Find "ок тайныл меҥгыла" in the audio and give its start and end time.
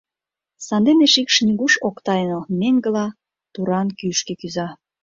1.87-3.07